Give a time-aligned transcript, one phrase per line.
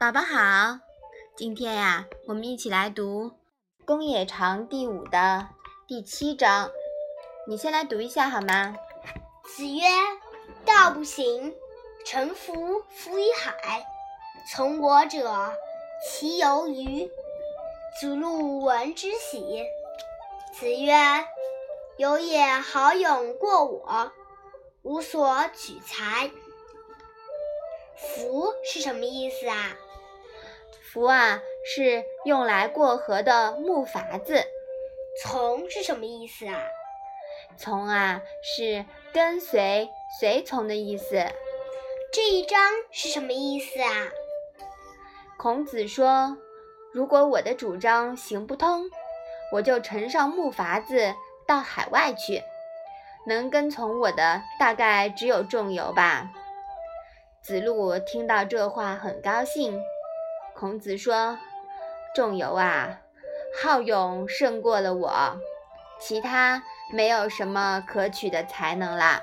[0.00, 0.78] 宝宝好，
[1.36, 3.30] 今天呀，我们一起来读
[3.84, 5.48] 《公冶长》第五的
[5.88, 6.70] 第七章。
[7.48, 8.76] 你先来读一下好吗？
[9.42, 9.82] 子曰
[10.64, 11.52] ：“道不行，
[12.06, 13.84] 臣服夫于海。
[14.52, 15.52] 从我者，
[16.08, 17.10] 其由于？”
[18.00, 19.64] 子路闻之喜。
[20.52, 20.94] 子曰
[21.98, 24.12] ：“有也好勇过我，
[24.82, 26.30] 无所取材。”
[27.98, 29.76] 服是什么意思啊？
[30.92, 34.42] 扶啊，是用来过河的木筏子。
[35.22, 36.58] 从是什么意思啊？
[37.58, 39.88] 从啊，是跟随、
[40.20, 41.26] 随从的意思。
[42.12, 42.58] 这一章
[42.90, 44.08] 是什么意思啊？
[45.36, 46.38] 孔子说
[46.94, 48.84] ：“如果我的主张行不通，
[49.52, 51.14] 我就乘上木筏子
[51.46, 52.42] 到海外去。
[53.26, 56.30] 能跟从我的，大概只有仲由吧。”
[57.42, 59.78] 子路听到这话，很高兴。
[60.58, 61.38] 孔子说
[62.16, 63.00] ：“仲由啊，
[63.62, 65.38] 好勇胜过了我，
[66.00, 69.22] 其他没有什么可取的才能啦。”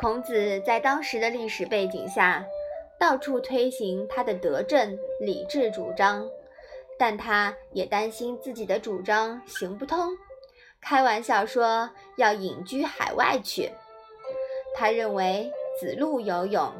[0.00, 2.44] 孔子在当时的历史背景下，
[2.98, 6.28] 到处推行他的德政、礼制主张，
[6.98, 10.08] 但他也担心自己的主张行不通，
[10.80, 13.70] 开玩笑说要隐居海外去。
[14.74, 16.72] 他认为子路有勇。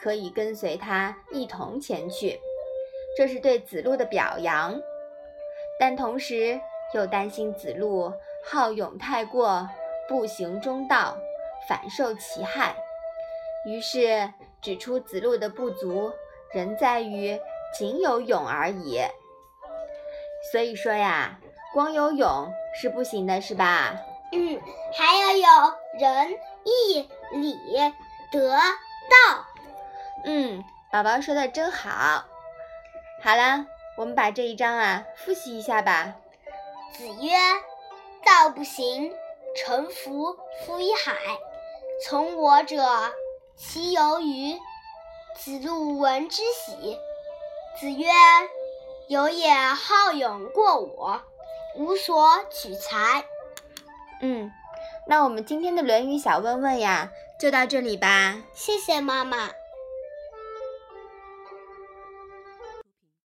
[0.00, 2.40] 可以跟随他一同前去，
[3.16, 4.80] 这是对子路的表扬，
[5.78, 6.60] 但同时
[6.94, 8.12] 又担心子路
[8.44, 9.68] 好勇太过，
[10.08, 11.16] 不行中道，
[11.68, 12.76] 反受其害。
[13.66, 16.12] 于是指出子路的不足，
[16.52, 17.40] 仍在于
[17.76, 19.00] 仅有勇而已。
[20.52, 21.40] 所以说呀，
[21.72, 23.96] 光有勇是不行的，是吧？
[24.32, 24.60] 嗯，
[24.92, 26.32] 还要有仁
[26.64, 27.56] 义礼
[28.30, 29.45] 德道。
[30.28, 32.24] 嗯，宝宝说的真好。
[33.22, 33.64] 好了，
[33.96, 36.14] 我们把这一章啊复习一下吧。
[36.92, 37.30] 子曰
[38.26, 39.14] ：“道不行，
[39.56, 41.14] 臣服夫以海。
[42.04, 42.84] 从我者，
[43.56, 44.58] 其由于？”
[45.38, 46.98] 子路闻之喜。
[47.78, 48.08] 子曰
[49.08, 51.22] ：“有也好勇过我，
[51.76, 53.24] 无所取材。”
[54.20, 54.50] 嗯，
[55.06, 58.42] 那我们今天的《论语》小问问呀，就到这里吧。
[58.54, 59.50] 谢谢妈妈。